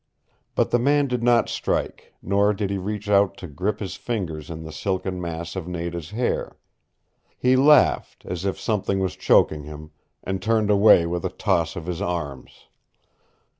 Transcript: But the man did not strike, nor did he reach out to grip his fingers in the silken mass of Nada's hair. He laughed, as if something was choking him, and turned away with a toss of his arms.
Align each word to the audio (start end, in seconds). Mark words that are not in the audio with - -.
But 0.55 0.71
the 0.71 0.79
man 0.79 1.05
did 1.05 1.21
not 1.21 1.47
strike, 1.47 2.13
nor 2.23 2.55
did 2.55 2.71
he 2.71 2.79
reach 2.79 3.07
out 3.07 3.37
to 3.37 3.45
grip 3.47 3.79
his 3.79 3.93
fingers 3.95 4.49
in 4.49 4.63
the 4.63 4.71
silken 4.71 5.21
mass 5.21 5.55
of 5.55 5.67
Nada's 5.67 6.09
hair. 6.09 6.57
He 7.37 7.55
laughed, 7.55 8.25
as 8.25 8.43
if 8.43 8.59
something 8.59 8.97
was 8.99 9.15
choking 9.15 9.61
him, 9.65 9.91
and 10.23 10.41
turned 10.41 10.71
away 10.71 11.05
with 11.05 11.23
a 11.23 11.29
toss 11.29 11.75
of 11.75 11.85
his 11.85 12.01
arms. 12.01 12.65